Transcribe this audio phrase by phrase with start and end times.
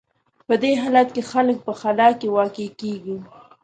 [0.47, 3.17] په دې حالت کې خلک په خلا کې واقع کېږي.